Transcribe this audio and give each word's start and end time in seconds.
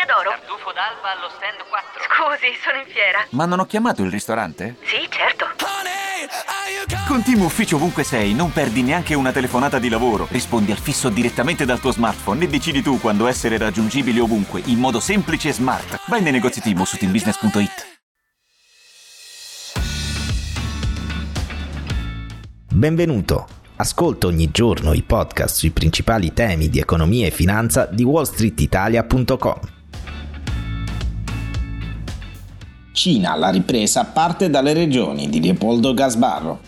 Osteria 0.00 0.06
d'oro? 0.06 0.30
Tartufo 0.30 0.72
d'alba 0.72 1.12
allo 1.12 1.28
stand 1.36 1.60
4. 1.68 2.00
Scusi, 2.08 2.56
sono 2.62 2.78
in 2.78 2.86
fiera. 2.86 3.26
Ma 3.30 3.44
non 3.44 3.60
ho 3.60 3.66
chiamato 3.66 4.02
il 4.02 4.10
ristorante? 4.10 4.76
Sì, 4.82 5.06
certo. 5.10 5.48
Con 7.06 7.22
Team 7.22 7.42
Ufficio 7.42 7.76
ovunque 7.76 8.04
sei, 8.04 8.34
non 8.34 8.52
perdi 8.52 8.82
neanche 8.82 9.14
una 9.14 9.32
telefonata 9.32 9.78
di 9.78 9.88
lavoro. 9.88 10.28
Rispondi 10.30 10.70
al 10.70 10.78
fisso 10.78 11.08
direttamente 11.08 11.64
dal 11.64 11.80
tuo 11.80 11.92
smartphone 11.92 12.44
e 12.44 12.48
decidi 12.48 12.82
tu 12.82 13.00
quando 13.00 13.26
essere 13.26 13.58
raggiungibile 13.58 14.20
ovunque, 14.20 14.62
in 14.66 14.78
modo 14.78 15.00
semplice 15.00 15.48
e 15.48 15.52
smart. 15.52 16.00
Vai 16.06 16.22
nei 16.22 16.32
negozi 16.32 16.60
Team 16.60 16.82
su 16.84 16.96
teambusiness.it. 16.96 17.98
Benvenuto. 22.72 23.48
Ascolta 23.76 24.26
ogni 24.26 24.50
giorno 24.50 24.92
i 24.92 25.02
podcast 25.02 25.56
sui 25.56 25.70
principali 25.70 26.32
temi 26.32 26.68
di 26.68 26.78
economia 26.78 27.26
e 27.26 27.30
finanza 27.30 27.86
di 27.86 28.04
wallstreetitalia.com. 28.04 29.78
Cina, 33.00 33.34
la 33.34 33.48
ripresa 33.48 34.04
parte 34.04 34.50
dalle 34.50 34.74
regioni 34.74 35.30
di 35.30 35.40
Leopoldo 35.40 35.94
Gasbarro. 35.94 36.60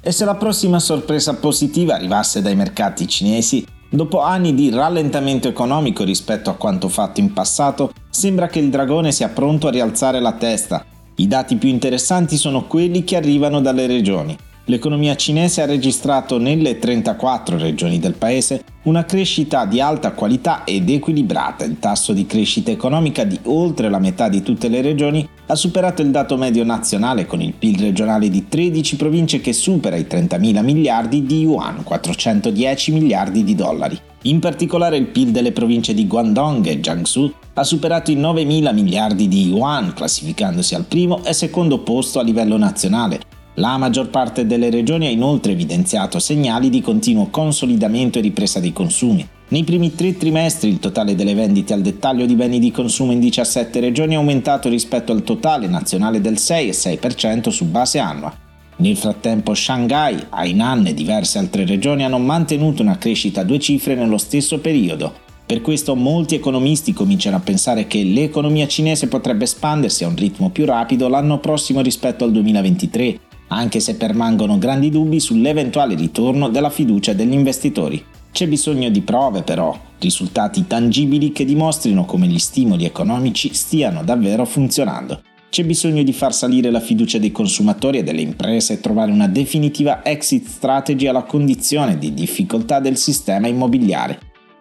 E 0.00 0.10
se 0.10 0.24
la 0.24 0.34
prossima 0.34 0.80
sorpresa 0.80 1.34
positiva 1.34 1.94
arrivasse 1.94 2.42
dai 2.42 2.56
mercati 2.56 3.06
cinesi, 3.06 3.64
dopo 3.88 4.20
anni 4.20 4.52
di 4.52 4.68
rallentamento 4.70 5.46
economico 5.46 6.02
rispetto 6.02 6.50
a 6.50 6.54
quanto 6.54 6.88
fatto 6.88 7.20
in 7.20 7.32
passato, 7.32 7.92
sembra 8.10 8.48
che 8.48 8.58
il 8.58 8.68
dragone 8.68 9.12
sia 9.12 9.28
pronto 9.28 9.68
a 9.68 9.70
rialzare 9.70 10.18
la 10.18 10.32
testa. 10.32 10.84
I 11.14 11.28
dati 11.28 11.54
più 11.54 11.68
interessanti 11.68 12.36
sono 12.36 12.66
quelli 12.66 13.04
che 13.04 13.14
arrivano 13.14 13.60
dalle 13.60 13.86
regioni. 13.86 14.36
L'economia 14.64 15.14
cinese 15.14 15.62
ha 15.62 15.66
registrato 15.66 16.38
nelle 16.38 16.80
34 16.80 17.58
regioni 17.58 18.00
del 18.00 18.14
paese 18.14 18.64
una 18.84 19.04
crescita 19.04 19.64
di 19.64 19.80
alta 19.80 20.12
qualità 20.12 20.64
ed 20.64 20.88
equilibrata. 20.90 21.64
Il 21.64 21.78
tasso 21.78 22.12
di 22.12 22.26
crescita 22.26 22.70
economica 22.70 23.24
di 23.24 23.38
oltre 23.44 23.88
la 23.88 24.00
metà 24.00 24.28
di 24.28 24.42
tutte 24.42 24.68
le 24.68 24.80
regioni 24.80 25.28
ha 25.46 25.54
superato 25.54 26.02
il 26.02 26.10
dato 26.10 26.36
medio 26.36 26.64
nazionale 26.64 27.26
con 27.26 27.40
il 27.40 27.52
PIL 27.52 27.78
regionale 27.78 28.28
di 28.28 28.48
13 28.48 28.96
province 28.96 29.40
che 29.40 29.52
supera 29.52 29.96
i 29.96 30.06
30.000 30.08 30.62
miliardi 30.64 31.24
di 31.24 31.40
yuan, 31.40 31.84
410 31.84 32.92
miliardi 32.92 33.44
di 33.44 33.54
dollari. 33.54 33.98
In 34.22 34.38
particolare 34.38 34.96
il 34.96 35.06
PIL 35.06 35.30
delle 35.30 35.52
province 35.52 35.94
di 35.94 36.06
Guangdong 36.06 36.64
e 36.66 36.80
Jiangsu 36.80 37.32
ha 37.54 37.64
superato 37.64 38.10
i 38.10 38.16
9.000 38.16 38.72
miliardi 38.72 39.28
di 39.28 39.48
yuan, 39.48 39.92
classificandosi 39.94 40.74
al 40.74 40.84
primo 40.84 41.24
e 41.24 41.32
secondo 41.32 41.80
posto 41.80 42.18
a 42.18 42.22
livello 42.22 42.56
nazionale, 42.56 43.20
la 43.56 43.76
maggior 43.76 44.08
parte 44.08 44.46
delle 44.46 44.70
regioni 44.70 45.06
ha 45.06 45.10
inoltre 45.10 45.52
evidenziato 45.52 46.18
segnali 46.18 46.70
di 46.70 46.80
continuo 46.80 47.26
consolidamento 47.26 48.18
e 48.18 48.22
ripresa 48.22 48.60
dei 48.60 48.72
consumi. 48.72 49.28
Nei 49.48 49.64
primi 49.64 49.94
tre 49.94 50.16
trimestri 50.16 50.70
il 50.70 50.78
totale 50.78 51.14
delle 51.14 51.34
vendite 51.34 51.74
al 51.74 51.82
dettaglio 51.82 52.24
di 52.24 52.34
beni 52.34 52.58
di 52.58 52.70
consumo 52.70 53.12
in 53.12 53.20
17 53.20 53.80
regioni 53.80 54.14
è 54.14 54.16
aumentato 54.16 54.70
rispetto 54.70 55.12
al 55.12 55.22
totale 55.22 55.66
nazionale 55.66 56.22
del 56.22 56.34
6,6% 56.34 57.50
su 57.50 57.66
base 57.66 57.98
annua. 57.98 58.34
Nel 58.76 58.96
frattempo 58.96 59.52
Shanghai, 59.52 60.28
Hainan 60.30 60.86
e 60.86 60.94
diverse 60.94 61.38
altre 61.38 61.66
regioni 61.66 62.04
hanno 62.04 62.18
mantenuto 62.18 62.80
una 62.80 62.96
crescita 62.96 63.42
a 63.42 63.44
due 63.44 63.58
cifre 63.58 63.94
nello 63.94 64.16
stesso 64.16 64.60
periodo. 64.60 65.12
Per 65.44 65.60
questo 65.60 65.94
molti 65.94 66.34
economisti 66.34 66.94
cominciano 66.94 67.36
a 67.36 67.40
pensare 67.40 67.86
che 67.86 68.02
l'economia 68.02 68.66
cinese 68.66 69.08
potrebbe 69.08 69.44
espandersi 69.44 70.04
a 70.04 70.08
un 70.08 70.16
ritmo 70.16 70.48
più 70.48 70.64
rapido 70.64 71.08
l'anno 71.08 71.38
prossimo 71.38 71.82
rispetto 71.82 72.24
al 72.24 72.32
2023 72.32 73.20
anche 73.48 73.80
se 73.80 73.96
permangono 73.96 74.58
grandi 74.58 74.90
dubbi 74.90 75.20
sull'eventuale 75.20 75.94
ritorno 75.94 76.48
della 76.48 76.70
fiducia 76.70 77.12
degli 77.12 77.34
investitori. 77.34 78.04
C'è 78.32 78.48
bisogno 78.48 78.88
di 78.88 79.02
prove 79.02 79.42
però, 79.42 79.78
risultati 79.98 80.66
tangibili 80.66 81.32
che 81.32 81.44
dimostrino 81.44 82.06
come 82.06 82.26
gli 82.26 82.38
stimoli 82.38 82.84
economici 82.84 83.52
stiano 83.52 84.02
davvero 84.02 84.46
funzionando. 84.46 85.22
C'è 85.50 85.64
bisogno 85.64 86.02
di 86.02 86.14
far 86.14 86.32
salire 86.32 86.70
la 86.70 86.80
fiducia 86.80 87.18
dei 87.18 87.30
consumatori 87.30 87.98
e 87.98 88.02
delle 88.02 88.22
imprese 88.22 88.72
e 88.72 88.80
trovare 88.80 89.12
una 89.12 89.28
definitiva 89.28 90.02
exit 90.02 90.46
strategy 90.46 91.06
alla 91.06 91.24
condizione 91.24 91.98
di 91.98 92.14
difficoltà 92.14 92.80
del 92.80 92.96
sistema 92.96 93.48
immobiliare. 93.48 94.18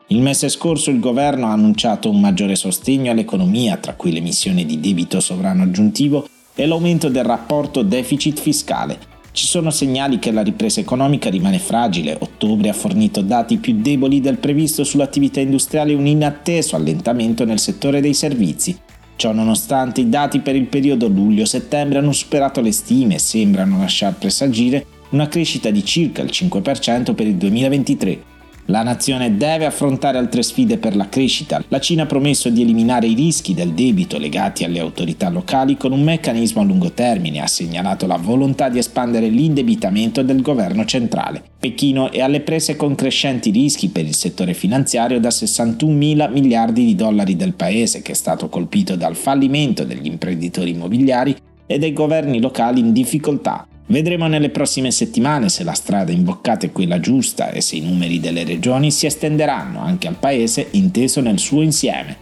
Il 0.07 0.19
mese 0.19 0.49
scorso 0.49 0.89
il 0.89 0.99
governo 0.99 1.47
ha 1.47 1.53
annunciato 1.53 2.09
un 2.09 2.19
maggiore 2.19 2.57
sostegno 2.57 3.11
all'economia, 3.11 3.77
tra 3.77 3.93
cui 3.93 4.11
l'emissione 4.11 4.65
di 4.65 4.81
debito 4.81 5.21
sovrano 5.21 5.63
aggiuntivo 5.63 6.27
e 6.55 6.65
l'aumento 6.65 7.09
del 7.09 7.23
rapporto 7.23 7.81
deficit 7.81 8.39
fiscale. 8.39 8.97
Ci 9.33 9.45
sono 9.45 9.69
segnali 9.69 10.19
che 10.19 10.31
la 10.31 10.41
ripresa 10.41 10.81
economica 10.81 11.29
rimane 11.29 11.57
fragile. 11.57 12.17
Ottobre 12.19 12.67
ha 12.67 12.73
fornito 12.73 13.21
dati 13.21 13.57
più 13.57 13.75
deboli 13.75 14.19
del 14.19 14.37
previsto 14.37 14.83
sull'attività 14.83 15.39
industriale 15.39 15.93
e 15.93 15.95
un 15.95 16.05
inatteso 16.05 16.75
allentamento 16.75 17.45
nel 17.45 17.59
settore 17.59 18.01
dei 18.01 18.13
servizi. 18.13 18.77
Ciò 19.15 19.31
nonostante 19.31 20.01
i 20.01 20.09
dati 20.09 20.39
per 20.39 20.55
il 20.55 20.65
periodo 20.65 21.07
luglio-settembre 21.07 21.99
hanno 21.99 22.11
superato 22.11 22.59
le 22.59 22.71
stime 22.71 23.15
e 23.15 23.19
sembrano 23.19 23.77
lasciar 23.77 24.15
presagire 24.17 24.85
una 25.11 25.27
crescita 25.27 25.69
di 25.69 25.85
circa 25.85 26.21
il 26.21 26.29
5% 26.31 27.13
per 27.13 27.27
il 27.27 27.35
2023, 27.35 28.23
la 28.65 28.83
nazione 28.83 29.35
deve 29.37 29.65
affrontare 29.65 30.17
altre 30.17 30.43
sfide 30.43 30.77
per 30.77 30.95
la 30.95 31.09
crescita. 31.09 31.63
La 31.67 31.79
Cina 31.79 32.03
ha 32.03 32.05
promesso 32.05 32.49
di 32.49 32.61
eliminare 32.61 33.07
i 33.07 33.13
rischi 33.13 33.53
del 33.53 33.71
debito 33.73 34.17
legati 34.17 34.63
alle 34.63 34.79
autorità 34.79 35.29
locali 35.29 35.77
con 35.77 35.91
un 35.91 36.03
meccanismo 36.03 36.61
a 36.61 36.63
lungo 36.63 36.91
termine 36.91 37.41
ha 37.41 37.47
segnalato 37.47 38.07
la 38.07 38.17
volontà 38.17 38.69
di 38.69 38.77
espandere 38.77 39.27
l'indebitamento 39.27 40.21
del 40.21 40.41
governo 40.41 40.85
centrale. 40.85 41.43
Pechino 41.59 42.11
è 42.11 42.21
alle 42.21 42.41
prese 42.41 42.75
con 42.75 42.95
crescenti 42.95 43.51
rischi 43.51 43.89
per 43.89 44.05
il 44.05 44.15
settore 44.15 44.53
finanziario 44.53 45.19
da 45.19 45.31
61 45.31 45.93
mila 45.93 46.27
miliardi 46.27 46.85
di 46.85 46.95
dollari 46.95 47.35
del 47.35 47.53
paese 47.53 48.01
che 48.01 48.13
è 48.13 48.15
stato 48.15 48.49
colpito 48.49 48.95
dal 48.95 49.15
fallimento 49.15 49.83
degli 49.83 50.07
imprenditori 50.07 50.71
immobiliari 50.71 51.35
e 51.65 51.77
dei 51.77 51.93
governi 51.93 52.39
locali 52.39 52.79
in 52.79 52.91
difficoltà 52.91 53.65
Vedremo 53.91 54.27
nelle 54.27 54.49
prossime 54.49 54.89
settimane 54.89 55.49
se 55.49 55.65
la 55.65 55.73
strada 55.73 56.13
imboccata 56.13 56.65
è 56.65 56.71
quella 56.71 57.01
giusta 57.01 57.49
e 57.49 57.59
se 57.59 57.75
i 57.75 57.81
numeri 57.81 58.21
delle 58.21 58.45
regioni 58.45 58.89
si 58.89 59.05
estenderanno 59.05 59.81
anche 59.81 60.07
al 60.07 60.15
paese 60.15 60.69
inteso 60.71 61.19
nel 61.19 61.39
suo 61.39 61.61
insieme. 61.61 62.15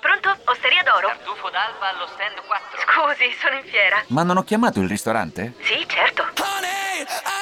Pronto? 0.00 0.36
Osteria 0.46 0.82
d'oro? 0.82 1.06
Tartufo 1.06 1.50
d'alba 1.50 1.94
allo 1.94 2.08
stand 2.12 2.42
4. 2.44 2.78
Scusi, 2.82 3.30
sono 3.40 3.54
in 3.54 3.70
fiera. 3.70 4.02
Ma 4.08 4.24
non 4.24 4.38
ho 4.38 4.42
chiamato 4.42 4.80
il 4.80 4.88
ristorante? 4.88 5.54
Sì, 5.60 5.86
certo. 5.86 6.33